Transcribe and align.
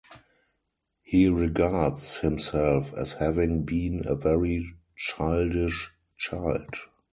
He 1.03 1.29
regards 1.29 2.21
himself 2.21 2.91
as 2.95 3.13
having 3.13 3.65
been 3.65 4.01
a 4.07 4.15
very 4.15 4.73
childish 4.95 5.91
child. 6.17 6.75